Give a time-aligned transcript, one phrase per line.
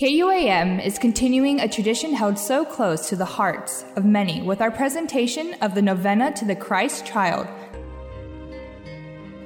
[0.00, 4.70] KUAM is continuing a tradition held so close to the hearts of many with our
[4.70, 7.46] presentation of the Novena to the Christ Child.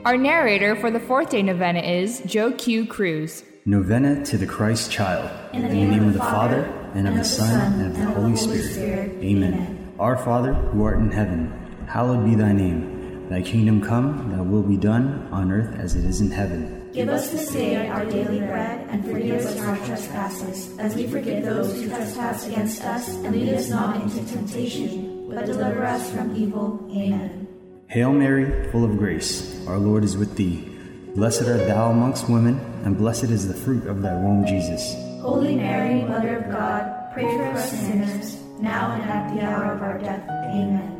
[0.04, 2.87] Our narrator for the fourth day novena is Joe Q.
[2.87, 3.43] Cruz.
[3.67, 5.29] Novena to the Christ Child.
[5.53, 6.62] In the, name, name of the Father,
[6.95, 8.75] and of the Son, and of the Holy Spirit.
[8.75, 9.11] Spirit.
[9.25, 9.55] Amen.
[9.55, 9.95] Amen.
[9.98, 11.50] Our Father, who art in heaven,
[11.89, 13.29] hallowed be thy name.
[13.29, 16.84] Thy kingdom come, thy will be done, on earth as it is in heaven.
[16.95, 21.45] Give us this day our daily bread, and forgive us our trespasses, as we forgive
[21.45, 23.09] those who trespass against us.
[23.09, 26.88] And lead us not into temptation, but deliver us from evil.
[26.92, 27.48] Amen.
[27.88, 30.70] Hail Mary, full of grace, our Lord is with thee.
[31.16, 34.95] Blessed art thou amongst women, and blessed is the fruit of thy womb, Jesus.
[35.20, 39.83] Holy Mary, Mother of God, pray for us sinners, now and at the hour of
[39.83, 40.22] our death.
[40.28, 40.92] Amen.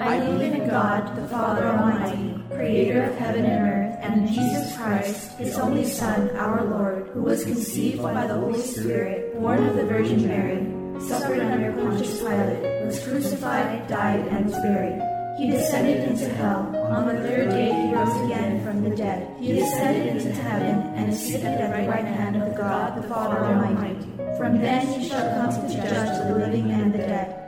[0.00, 5.32] I believe in God, the Father Almighty, creator of heaven and earth, and Jesus Christ,
[5.38, 9.86] his only Son, our Lord, who was conceived by the Holy Spirit, born of the
[9.86, 10.60] Virgin Mary,
[11.00, 16.70] suffered under Pontius Pilate, was crucified, died, and was buried he descended into hell.
[16.92, 19.28] On the third day he rose again from the dead.
[19.40, 23.44] He ascended into heaven and is seated at the right hand of God the Father
[23.44, 24.08] Almighty.
[24.38, 27.40] From thence he shall come to judge the living and the dead.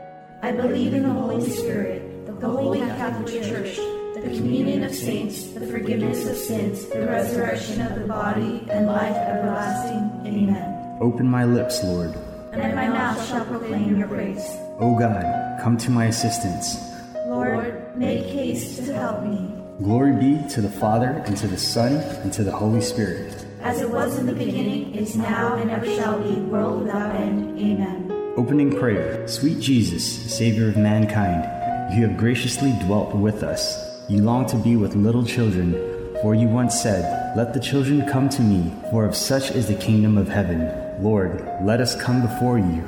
[0.43, 3.79] I believe in the Holy Spirit, the holy Catholic Church,
[4.23, 9.15] the communion of saints, the forgiveness of sins, the resurrection of the body, and life
[9.15, 10.27] everlasting.
[10.27, 10.99] Amen.
[11.01, 12.15] Open my lips, Lord.
[12.53, 14.47] And my mouth shall proclaim your praise.
[14.79, 16.79] O God, come to my assistance.
[17.27, 19.53] Lord, make haste to help me.
[19.83, 23.45] Glory be to the Father, and to the Son, and to the Holy Spirit.
[23.61, 27.59] As it was in the beginning, is now, and ever shall be, world without end.
[27.59, 28.33] Amen.
[28.37, 31.45] Opening prayer Sweet Jesus, Savior of mankind,
[31.95, 33.86] you have graciously dwelt with us.
[34.09, 35.73] You long to be with little children,
[36.23, 39.75] for you once said, Let the children come to me, for of such is the
[39.75, 40.71] kingdom of heaven.
[41.03, 42.85] Lord, let us come before you.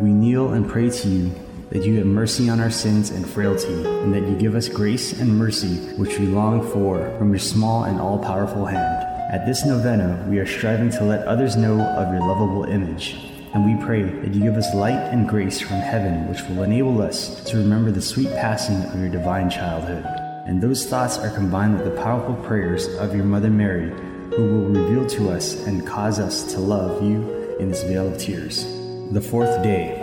[0.00, 1.34] We kneel and pray to you
[1.68, 5.20] that you have mercy on our sins and frailty, and that you give us grace
[5.20, 9.06] and mercy which we long for from your small and all powerful hand.
[9.30, 13.14] At this novena, we are striving to let others know of your lovable image.
[13.52, 17.02] And we pray that you give us light and grace from heaven, which will enable
[17.02, 20.21] us to remember the sweet passing of your divine childhood.
[20.44, 23.90] And those thoughts are combined with the powerful prayers of your Mother Mary,
[24.34, 28.18] who will reveal to us and cause us to love you in this vale of
[28.18, 28.64] tears.
[29.12, 29.94] The fourth day,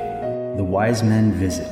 [0.55, 1.67] the wise men visit.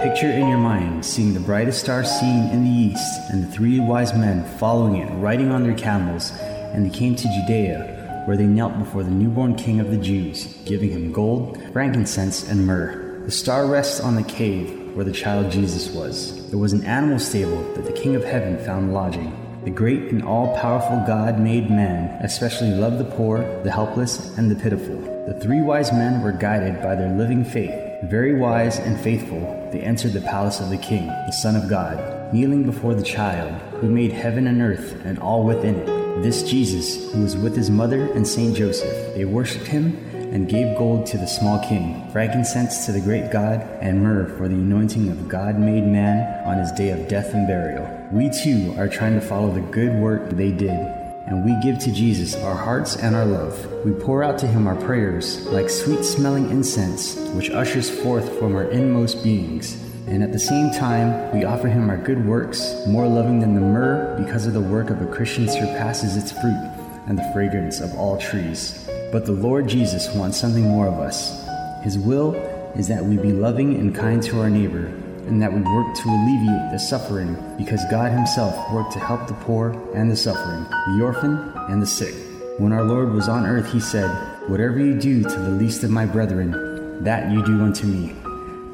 [0.00, 3.78] Picture in your mind seeing the brightest star seen in the east, and the three
[3.78, 6.32] wise men following it, riding on their camels,
[6.72, 10.46] and they came to Judea, where they knelt before the newborn king of the Jews,
[10.64, 13.22] giving him gold, frankincense, and myrrh.
[13.24, 16.48] The star rests on the cave where the child Jesus was.
[16.50, 19.36] There was an animal stable that the King of Heaven found lodging.
[19.64, 24.50] The great and all powerful God made man especially loved the poor, the helpless, and
[24.50, 24.96] the pitiful.
[25.26, 29.40] The three wise men were guided by their living faith very wise and faithful,
[29.72, 33.52] they entered the palace of the king, the Son of God, kneeling before the child,
[33.74, 36.22] who made heaven and earth and all within it.
[36.22, 39.98] This Jesus, who was with his mother and Saint Joseph, they worshipped him
[40.30, 44.48] and gave gold to the small king, frankincense to the great God, and myrrh for
[44.48, 47.86] the anointing of God made man on his day of death and burial.
[48.12, 51.92] We too are trying to follow the good work they did and we give to
[51.92, 53.56] Jesus our hearts and our love.
[53.84, 58.56] We pour out to him our prayers like sweet smelling incense, which ushers forth from
[58.56, 59.80] our inmost beings.
[60.08, 63.60] And at the same time, we offer him our good works, more loving than the
[63.60, 66.68] myrrh, because of the work of a Christian surpasses its fruit
[67.06, 68.90] and the fragrance of all trees.
[69.12, 71.44] But the Lord Jesus wants something more of us.
[71.82, 72.34] His will
[72.76, 74.86] is that we be loving and kind to our neighbor
[75.26, 79.34] and that we work to alleviate the suffering because God Himself worked to help the
[79.34, 80.64] poor and the suffering,
[80.96, 82.14] the orphan and the sick.
[82.58, 84.10] When our Lord was on earth, He said,
[84.48, 88.14] Whatever you do to the least of my brethren, that you do unto me.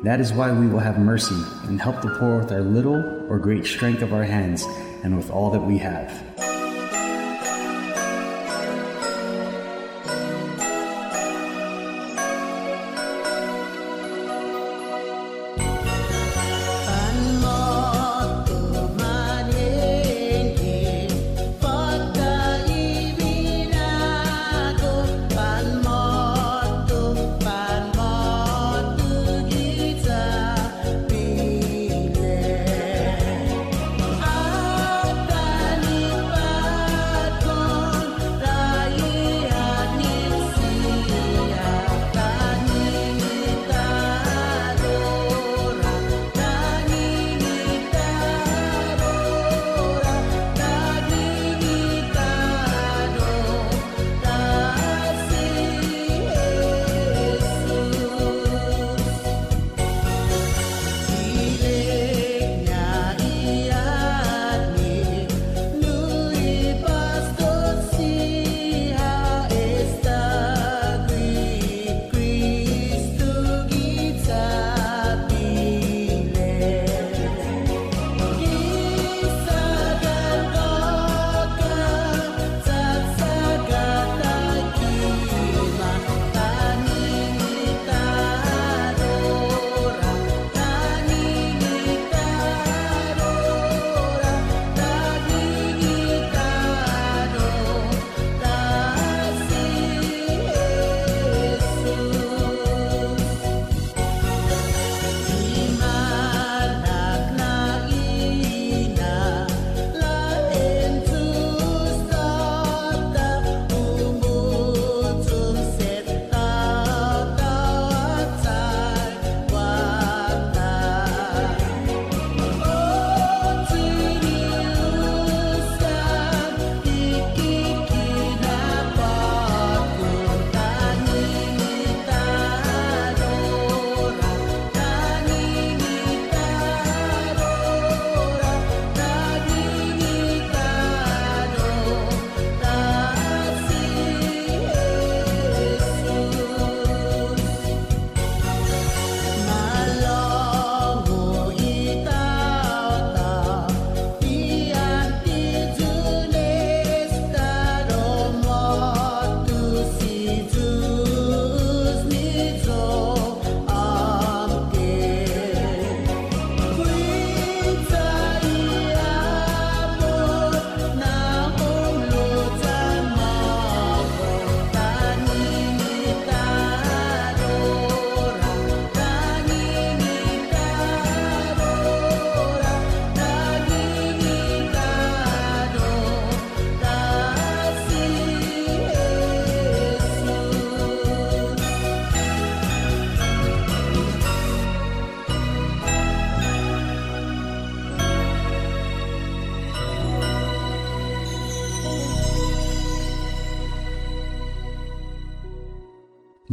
[0.03, 3.39] That is why we will have mercy and help the poor with our little or
[3.39, 4.65] great strength of our hands
[5.03, 6.36] and with all that we have.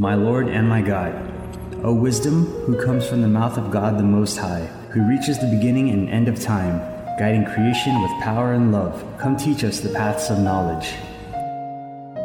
[0.03, 1.15] My Lord and my God,
[1.81, 5.47] O wisdom, who comes from the mouth of God the Most High, who reaches the
[5.47, 6.79] beginning and end of time,
[7.17, 10.93] guiding creation with power and love, come teach us the paths of knowledge.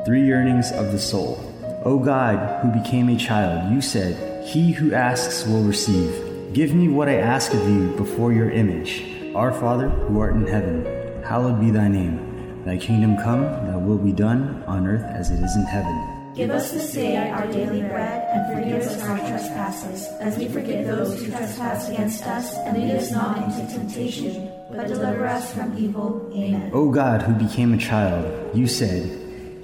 [0.04, 1.38] Three yearnings of the soul.
[1.84, 6.52] O God, who became a child, you said, He who asks will receive.
[6.52, 9.04] Give me what I ask of you before your image.
[9.36, 12.64] Our Father, who art in heaven, hallowed be thy name.
[12.64, 16.07] Thy kingdom come, thy will be done, on earth as it is in heaven.
[16.38, 20.86] Give us this day our daily bread, and forgive us our trespasses, as we forgive
[20.86, 22.54] those who trespass against us.
[22.58, 26.30] And lead us not into temptation, but deliver us from evil.
[26.32, 26.70] Amen.
[26.72, 29.10] O God, who became a child, you said,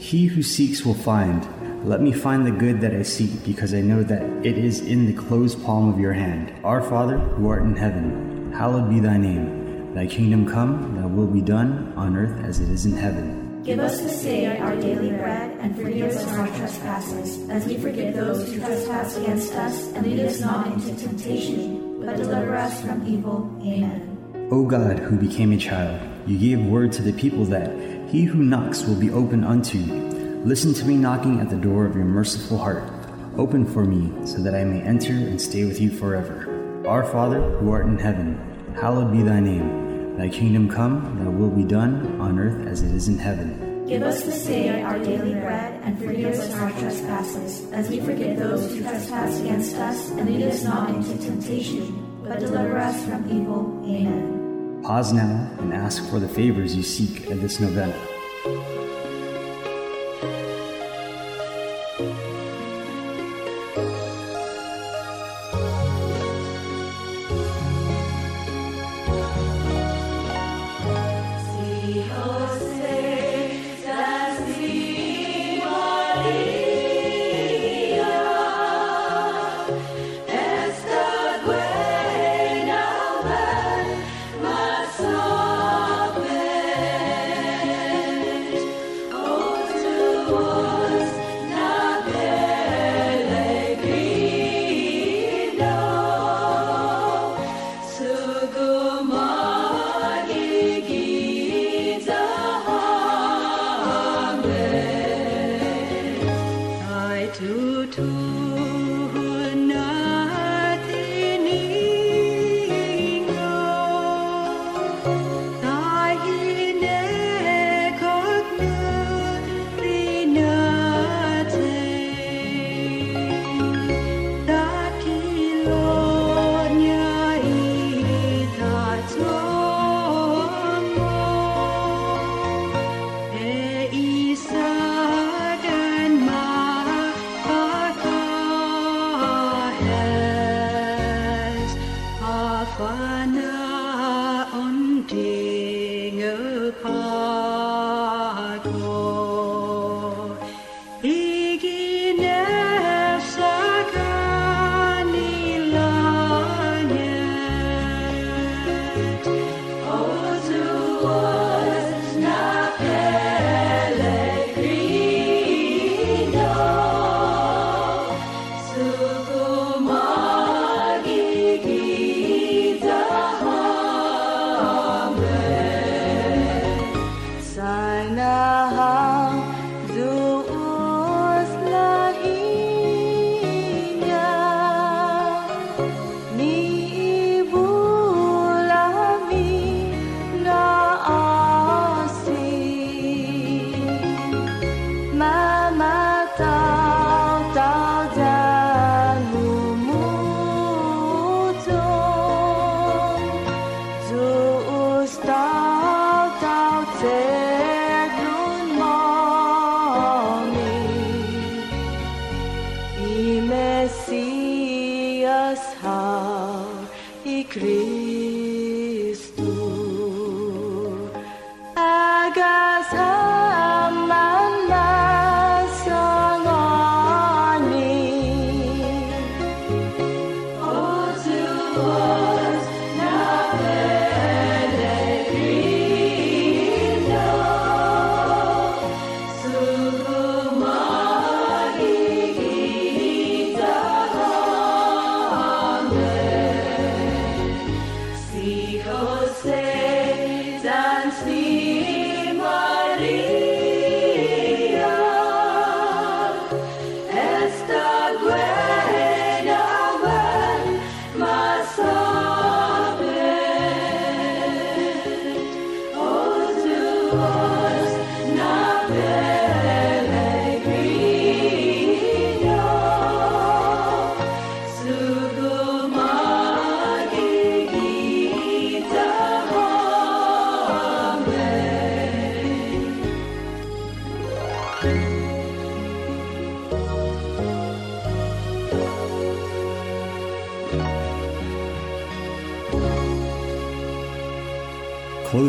[0.01, 1.47] He who seeks will find.
[1.89, 5.07] Let me find the good that I seek, because I know that it is in
[5.07, 6.53] the closed palm of your hand.
[6.65, 9.95] Our Father, who art in heaven, hallowed be thy name.
[9.95, 13.44] Thy kingdom come, thy will be done, on earth as it is in heaven.
[13.65, 18.15] Give us this day our daily bread, and forgive us our trespasses, as we forgive
[18.15, 19.91] those who trespass against us.
[19.95, 23.51] And lead us not into temptation, but deliver us from evil.
[23.63, 24.49] Amen.
[24.51, 27.71] O God, who became a child, you gave word to the people that
[28.11, 29.79] he who knocks will be opened unto.
[29.79, 30.11] You.
[30.45, 32.85] Listen to me knocking at the door of your merciful heart.
[33.39, 36.85] Open for me, so that I may enter and stay with you forever.
[36.87, 38.39] Our Father, who art in heaven,
[38.79, 39.84] hallowed be thy name.
[40.17, 43.85] Thy kingdom come, thy will be done, on earth as it is in heaven.
[43.87, 48.39] Give us this day our daily bread, and forgive us our trespasses, as we forgive
[48.39, 50.11] those who trespass against us.
[50.11, 53.83] And lead us not into temptation, but deliver us from evil.
[53.85, 54.83] Amen.
[54.85, 57.95] Pause now and ask for the favors you seek in this novena.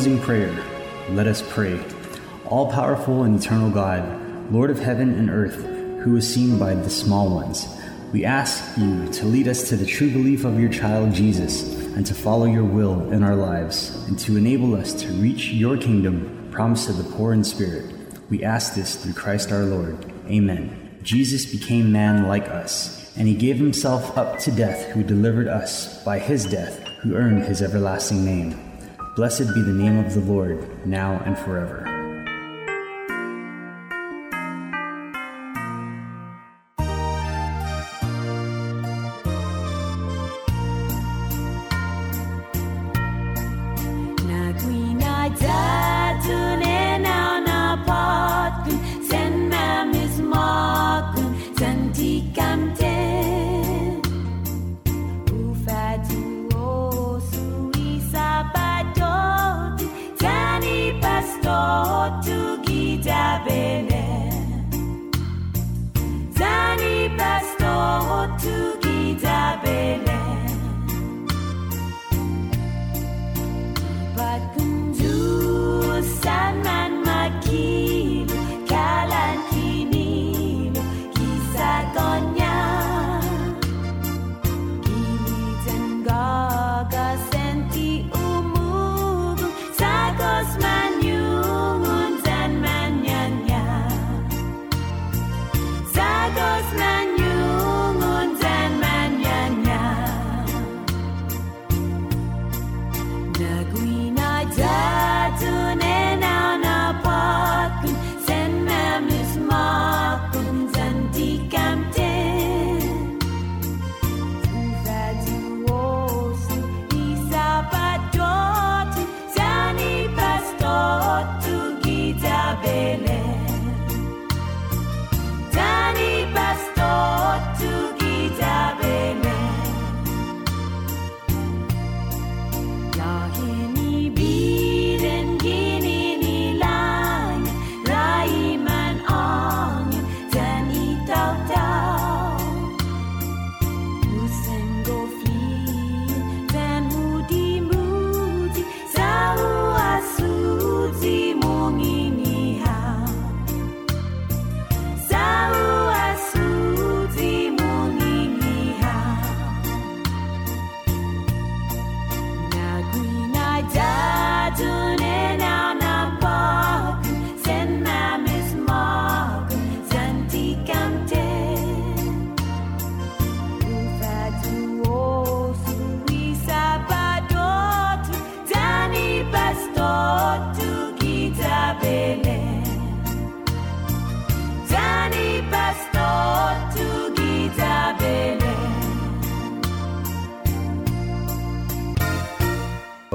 [0.06, 0.64] Closing prayer.
[1.10, 1.84] Let us pray.
[2.46, 5.56] All powerful and eternal God, Lord of heaven and earth,
[6.04, 7.68] who is seen by the small ones,
[8.14, 11.64] we ask you to lead us to the true belief of your child Jesus
[11.96, 15.76] and to follow your will in our lives and to enable us to reach your
[15.76, 17.92] kingdom promised to the poor in spirit.
[18.30, 20.06] We ask this through Christ our Lord.
[20.28, 21.00] Amen.
[21.02, 26.04] Jesus became man like us, and he gave himself up to death who delivered us
[26.04, 28.65] by his death who earned his everlasting name.
[29.16, 31.95] Blessed be the name of the Lord, now and forever.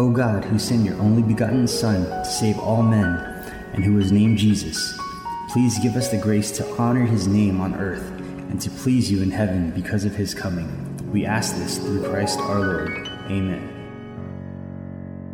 [0.01, 3.19] O God, who sent your only begotten Son to save all men,
[3.75, 4.99] and who was named Jesus,
[5.51, 8.11] please give us the grace to honor his name on earth
[8.49, 10.67] and to please you in heaven because of his coming.
[11.13, 13.09] We ask this through Christ our Lord.
[13.27, 13.61] Amen.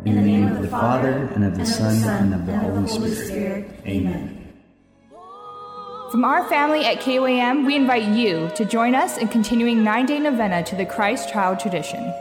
[0.03, 3.71] In the name of the Father, and of the Son, and of the Holy Spirit.
[3.85, 4.51] Amen.
[6.11, 10.19] From our family at KOAM, we invite you to join us in continuing nine day
[10.19, 12.13] novena to the Christ Child tradition.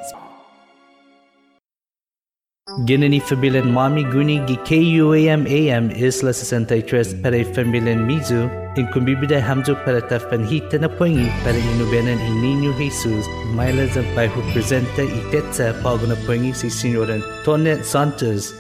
[2.85, 9.75] Ginani Fabilan Mami Guni gi KUAM AM Isla 63 para Fabilan Mizu in kumbibida hamjo
[9.83, 13.25] para tafanhita na poingi para inubenan in Niño Jesus
[13.57, 18.53] Mailas ang pai who presenta itetsa pago na poingi si Senyoran Tonet Santos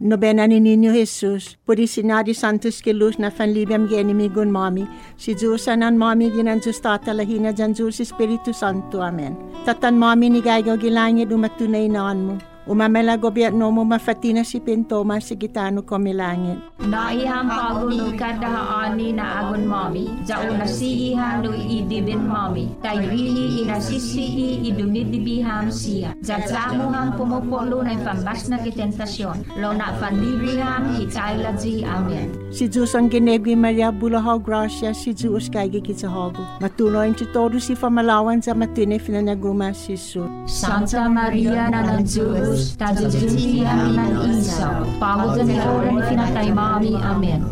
[0.00, 4.86] Nobena ni Niño Jesus, puri sinadi santos ke luz na fanlibiam geni mi gun mami,
[5.18, 9.02] si Diyosan an mami ginan Diyos tatalahina jan Diyos Espiritu Santo.
[9.02, 9.34] Amen.
[9.66, 15.32] Tatan mami ni gaygaw gilangit umatunay naan mo, Umamela gobyerno mo mafatina si Pintoma si
[15.40, 16.60] Gitano Komilangit.
[16.84, 26.12] Naihang paguno kadahaani na agon mami, jao nasiihan no idibin mami, taywili inasisii idumidibiham siya.
[26.20, 32.47] Jajamo hang pumupolo na pambas na kitentasyon, lo na pandibiham hitayla ji amen.
[32.48, 36.40] Si Diyos ang ginegwi Maria Bulahaw Gracia, si Diyos kay gikitsahago.
[36.64, 40.24] Matuloy ang todo si famalawan sa matine finanaguma si Su.
[40.48, 47.44] Santa Maria na ng Diyos, tadujuntihan ng isaw, pagudan ni oran ni pinatay mami, amen.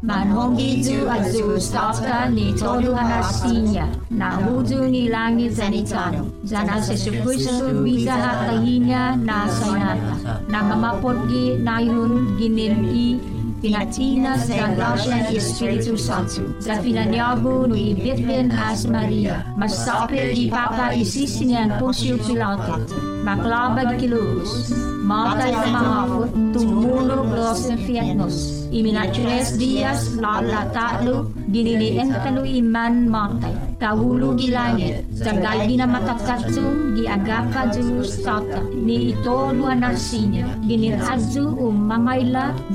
[0.00, 6.80] Manhongi Ju at Zeus tapta ni toduhan na sinya, na hudu ni langit zanitano, jana
[6.80, 11.28] sa Jesucristo biza na kahinya na saynata, na mamapot
[11.60, 13.20] na yun ginimki
[13.60, 16.48] Pinatina sa grasya ni Espiritu Santo.
[16.64, 19.44] Sa pinanyago no ibitbin as Maria.
[19.52, 22.80] Masapit di Papa isisinian Poncio Pilato.
[23.20, 24.72] Maklabag kilus.
[25.04, 26.30] Matay ang mga hapot.
[26.56, 31.16] Tumulog los infiernos iminatres dias la lata lu
[31.52, 36.64] gini ni entelu iman matai kawulu gi langit sagal gi na matakatsu
[36.96, 40.46] gi agapa jus tata ni ito dua nasinya.
[40.68, 41.90] Gini azu um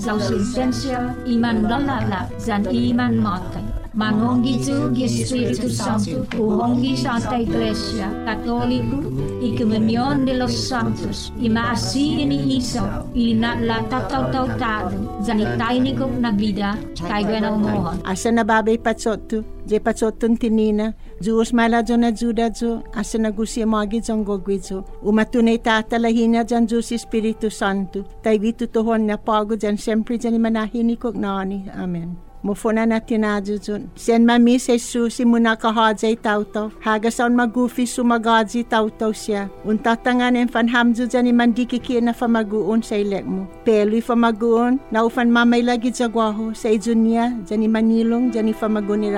[0.03, 0.19] zau
[0.53, 8.99] sensia iman lalala zan iman matai Manongizu di Spirito Santo, oh, Uongi Santa Iglesia, Cattolico,
[9.39, 16.75] e Comunione de los Santos, e Maasi in Isa, e na latatautautado, zanitainico na vida,
[17.07, 17.97] caigo na umoha.
[18.03, 18.77] Asa na babay
[19.65, 26.67] je patsotto tinina, Jus malajo na judajo, asa na gusi magi Tata umatunay tatalahina jan
[26.67, 31.71] Juus Spirito Santo, tayo vitutuhon na pago jan sempre jan imanahinikog nani.
[31.71, 32.24] Amen.
[32.45, 33.89] Mufuna na tinadjujun.
[33.97, 36.69] Sen mami sa Jesus muna kahadzay tawtaw.
[36.85, 39.49] Hagasaon magufi sumagadzi tawtaw siya.
[39.65, 43.49] Untatangan en fanhamju jani mandikiki na famaguon sa ilek mo.
[43.65, 49.09] Peloy famaguon na ufan mamay lagi jagwaho sa ijunya jani manilong jani famagun ni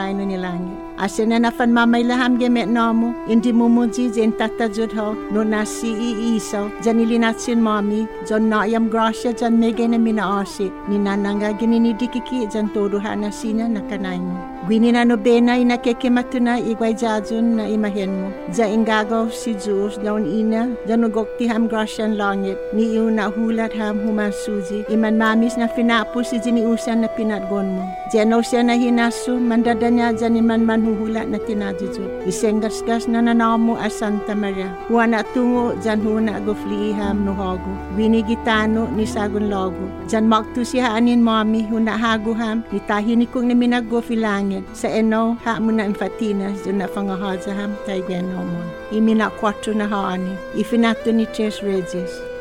[0.98, 1.30] Rhino ni langit.
[1.30, 3.14] Asen na nafan mamay laham gemet namo.
[3.30, 6.70] Indi mumuji jen tatajud ho no nasi iisaw.
[6.84, 8.08] Jani linatsin mami.
[8.28, 10.72] Jan naayam grasya jan mege na minaasi.
[10.90, 14.58] Ninananga ginini dikiki jan toduhan na sina na kanay mo.
[14.68, 18.32] Gwini na nobena ina keke matuna igway jajun na imahen mo.
[18.52, 23.72] Ja ingagaw si Diyos daun ina, janugok ti ham grasyan langit, ni iu na hulat
[23.78, 24.34] ham human
[24.92, 27.84] iman mamis na finapo si jiniusan na pinatgon mo.
[28.08, 32.24] Jeno siya na hinasu, mandada niya jan iman man huhulat na tinadjujud.
[32.24, 34.72] Isenggas-gas na nanamo as Santa Maria.
[34.88, 37.68] Huwa na tungo jan huna gofli ham nuhago.
[38.00, 39.92] Gwini gitano ni sagun logo.
[40.08, 44.64] Jan maktu siya anin mami huna haguham, ni tahinikong na minago filangit.
[44.72, 48.64] Sa eno, ha mo na infatina, dyan na fangahazaham, tayo mo.
[48.96, 50.32] Imina kwatro na haani.
[50.56, 51.60] Ifinato ni Ches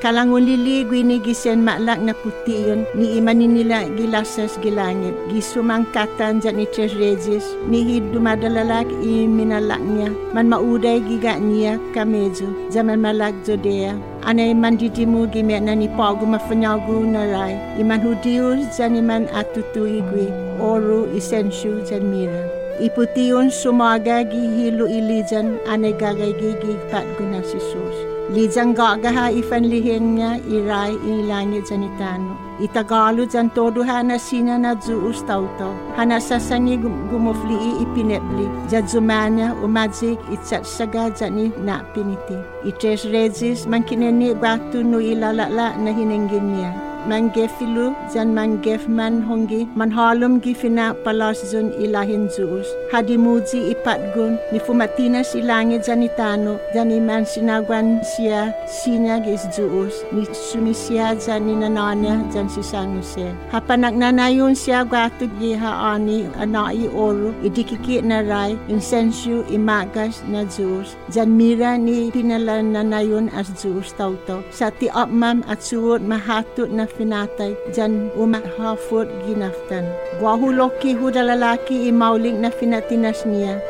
[0.06, 0.16] Regis.
[0.16, 5.14] Kalangulili gwini gisen maklak na puti yun, ni imanin nila gilasas gilangit.
[5.32, 10.10] Gisumangkatan dyan ni Ches Regis, ni hidumadalalag iminalak niya.
[10.32, 13.98] Man mauday giga niya kamedyo, zaman malag jodea.
[14.22, 17.54] Anay mandidimu gimet na ni pagu mafanyagu na ray.
[17.78, 20.30] Iman hudiyo dyan iman atutuigwi,
[20.62, 22.42] oru isensyu dyan mira.
[22.78, 28.15] Iputiyon sumaga gihilo ilijan anay gagay gigi pat guna si sus.
[28.26, 32.34] Lijang gagaha ifanlihin niya iray ilangit janitano.
[32.58, 35.70] Itagalo jan todo hana sina na juus tauto.
[35.94, 36.74] Hana sasangi
[37.06, 38.50] gumufli ipinepli.
[38.66, 42.34] Jadzumanya umadzik itsat saga jani na piniti.
[42.66, 46.85] Itres regis man kineni batu no ilalala na hinengin niya.
[47.06, 52.66] Mangefilu jan mangef man hongi man halum gifina palas zun ilahin juus.
[52.90, 61.14] Hadimuji ipatgun ni fumatina silangi janitano jani man sinagwan siya sinya gis juus ni sumisia
[61.14, 63.30] jani nananya jan si sanguse.
[63.54, 70.98] Hapanak nanayon siya gwatu giha ani anai oru idikiki na rai insensyu imagas na juus.
[71.14, 74.42] Jan mira ni pinalan nanayon as juus tauto.
[74.50, 79.84] Sa ti apmam at suot mahatut na finatai jan umat hafut ginaftan.
[80.22, 83.60] Wahu loki hu dalalaki i maulik na finatinas nia,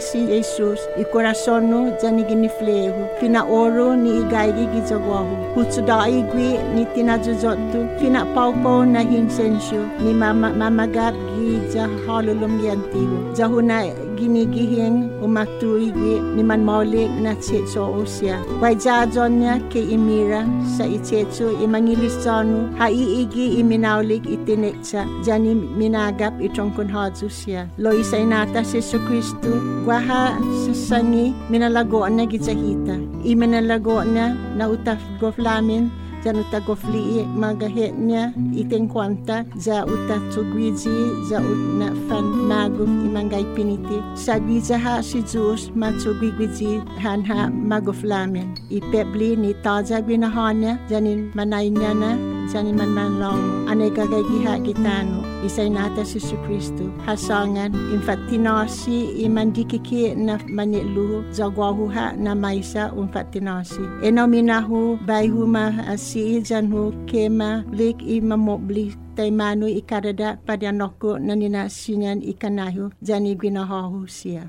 [0.00, 3.08] si Yesus i korasonu jan i giniflehu.
[3.20, 5.54] Fina oru ni i gaigi ki jaguahu.
[5.54, 5.98] Hutsuda
[6.32, 13.34] gui ni tina jujotu, fina paupau na hinsensu ni mamagat gi jahalulum yantihu.
[13.36, 13.82] Jahu na
[14.18, 18.42] ginigihing umatuigi ni man maulik na tsetso osya.
[18.58, 26.74] Wai jajon niya kay imira sa itsetso imangilisonu ha iigi iminaulik itineksa jani minagap itong
[26.74, 27.70] kunhadso siya.
[27.78, 29.54] Lo isay nata si Kristo
[29.86, 30.34] gwaha
[30.66, 32.98] sa sangi minalago na gitsahita.
[33.22, 35.86] Iminalago na na utaf goflamin
[36.24, 40.90] Jan uta gofli magahet niya iteng kwanta za uta tugwizi
[41.28, 43.98] za ut na fan maguf imangay piniti.
[44.14, 48.54] Sa gwiza ha si Zeus matsugwigwizi han ha magoflamin.
[48.70, 55.20] Ipebli ni taza gwinahanya janin manay na sa ni manlong ane kagay giha kita no
[55.44, 64.24] isay nata si Jesus Kristo hasangan infatinasi imandikiki na manyelu zagwahuha na maisa infatinasi eno
[64.24, 69.28] minahu bayhu ma eh, si janhu kema lik imamobli tay
[69.74, 74.46] ikarada pada noko nanina sinyan ikanahu jani gwinahahu siya.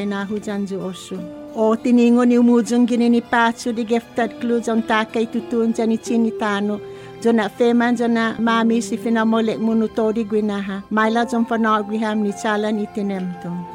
[0.00, 0.44] Jani gwinahahu siya.
[0.46, 1.18] janju osu.
[1.54, 6.30] O tiningo ni umujung gini ni patsu di geftat klu jong takai tutun jani chini
[6.38, 6.80] tano.
[7.22, 10.82] Jona feman jona mami si finamolek munutori gwinaha.
[10.90, 13.66] Maila jong fanag gwiham ni chalan itinemtum.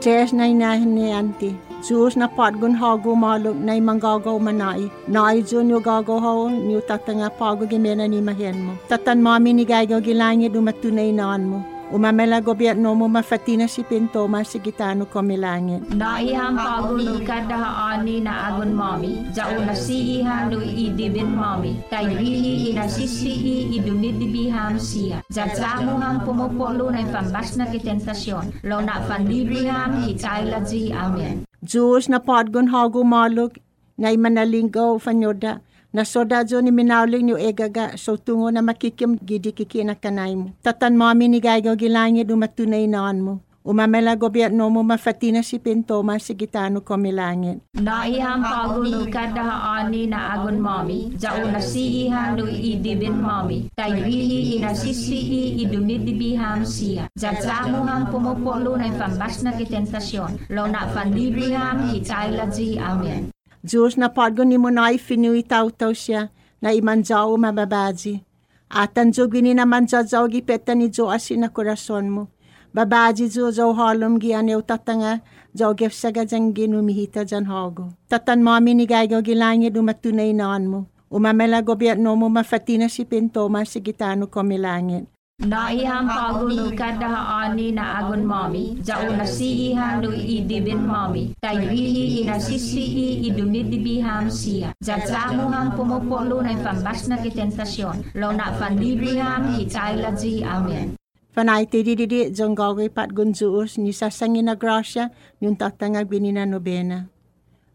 [0.00, 1.56] Tres na inahin anti.
[1.84, 4.88] Diyos na patgun hago malog na imanggagaw manai.
[5.08, 8.72] Na ay Diyos yung gagaw haw, niyo tatanga pago gimena ni mahen mo.
[8.88, 11.73] Tatan mami ni gagaw gilangit umatunay naan mo.
[11.92, 15.84] Umamela gobyerno mo mafatina si pinto masigitano komilangit.
[15.92, 23.76] Naihang pagulo kadahaani na agon mami, jao na siihang no idibin mami, kay rihi inasisihi
[23.76, 25.20] idumidibiham siya.
[25.28, 31.44] Jatsamuhang pumupolo na pambas na kitentasyon, lo na panlibriham hitaylaji amen.
[31.60, 33.60] Diyos na patgun hago malog
[34.00, 35.60] na imanalinggaw fanyoda
[35.94, 40.34] na soda jo ni minawling ni egaga so tungo na makikim gidi kiki na kanay
[40.34, 40.50] mo.
[40.58, 43.34] Tatan mami ni gaygaw gilangit umatunay naan mo.
[43.64, 47.64] Umamela gobyerno mo mafatina si pinto masigitano komilangit.
[47.80, 55.64] Naihang pagulo kadahaani na agon mami, jao na siihang no idibin mami, kay rihi inasisihi
[55.64, 57.08] idumidibiham siya.
[57.16, 63.33] Jatsamuhang pumupolo na pambas na kitentasyon, lo na panlibriham hitaylaji amen.
[63.64, 66.28] Diyos na padgon ni mo na ifinui taw-taw siya
[66.60, 68.20] na imanjaw mababaji.
[68.68, 72.28] Atan jo gini na manjajaw gipeta ni jo asin na korason mo.
[72.76, 75.24] Babaji jo jo halom gi anew tatanga
[75.56, 77.96] jo gefsaga jang ginumihita jan hago.
[78.10, 80.80] Tatan mami ni gaygaw gilangit umatunay naan mo.
[81.08, 85.13] Umamela gobyerno mo mafatina si pinto masigitano komilangit.
[85.42, 93.26] Naihang pagulo kadahaani na agon mami, jao na siihang no idibin mami, kay rihi inasisihi
[93.26, 94.70] idumidibiham siya.
[94.78, 100.94] Jatsamuhang pumupolo na pambas na kitentasyon, lo na panlibriham hitaylaji amen.
[101.34, 105.10] Panay ti di di di jong gaway pat gunzuos ni sasangin na grasya
[105.42, 107.10] yung tatangag binina nobena.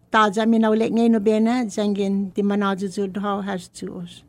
[0.08, 4.24] Taja minaulik ngay nobena jangin di manajujud how has juos.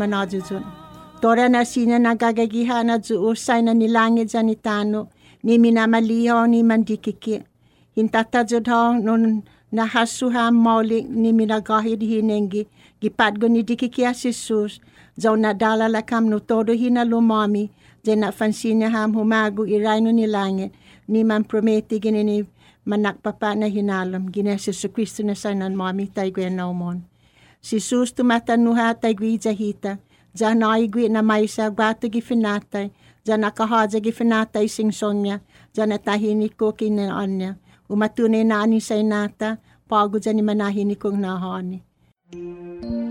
[0.00, 0.64] Manajujun.
[1.20, 4.56] Tora na sina nagagagihan na juusay na nilangit dyan ni
[5.44, 7.44] ni minamaliho ni mandikiki.
[7.92, 12.64] Hintatajud ho nun nahasuham maulik ni minagahid hinengi,
[13.00, 14.80] gipadgo ni dikikia Jesus,
[15.20, 17.68] jaw nadala lakam no todo hina lumami,
[18.00, 20.72] dyan na fansinya ham humago iray no nilangit,
[21.08, 22.36] ni man prometi gini ni
[22.88, 27.09] manakpapa na hinalam, gina Kristo na sanan mami tay gwen naumon.
[27.60, 29.98] si sustu mata nuha ta gwija jahita,
[30.34, 32.90] ja na i na maisa gwata gi finatai,
[33.26, 35.40] ja na kahaja gi finatai sing sonya,
[35.76, 37.50] ja na tahini koki ne anya,
[37.92, 41.78] umatune na anisa inata, pagu ja ni manahini kong na hani.
[42.34, 43.09] Mm.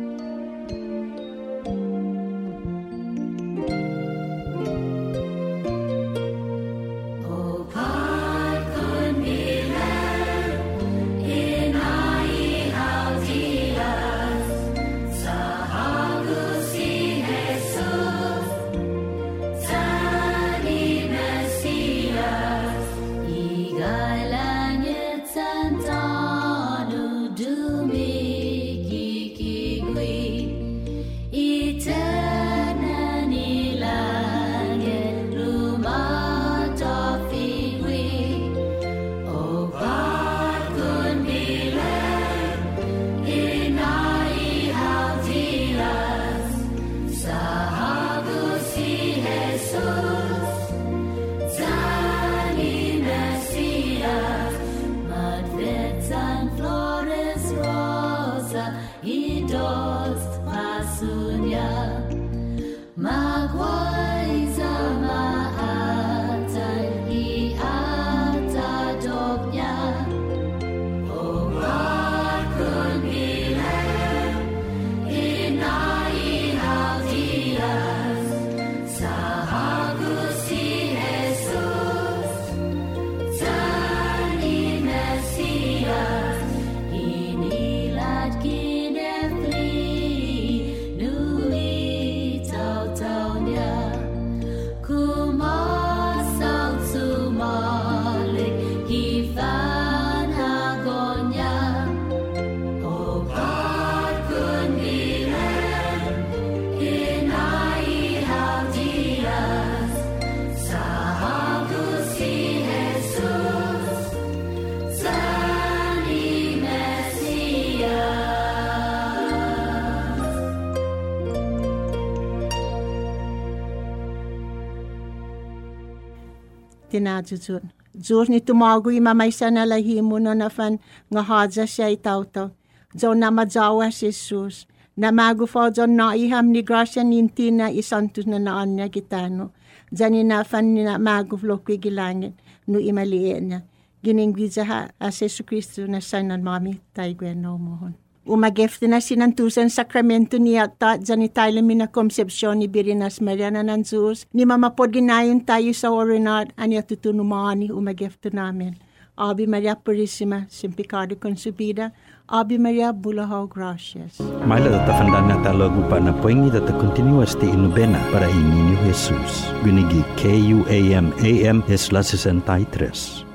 [127.00, 127.72] Tinajujun.
[127.96, 130.80] Jur ni tumago i mamaysa na lahimo no na fan
[131.12, 132.52] nga hadza siya itauto.
[132.96, 134.68] Jo na majawa si Jesus.
[134.98, 139.52] Na magu fo jo na iham ni grasya ninti na isantus na naan niya gitano.
[139.92, 142.36] Jani na fan ni na magu flokwi gilangit
[142.68, 143.60] no imaliin niya.
[144.04, 147.96] Giningwiza ha as Yesu Kristo na sanan mami tayo no mohon.
[148.30, 154.30] Umagefte na sinantusan sakramento niya ta dyan tayo mina konsepsyon ni Birinas Mariana ng Zeus.
[154.38, 158.78] Ni mamapod ginayon tayo sa orinat anya tutunumani umagefte namin.
[159.18, 161.92] Ave Maria Purissima, sin pecado concebida.
[162.30, 164.22] Ave Maria, bulahaw gracias.
[164.46, 169.50] Maila data fandana talagu pa na poingi data continuas ti inubena para ininyo Jesus.
[169.66, 173.29] Gunigi K-U-A-M-A-M es la 63.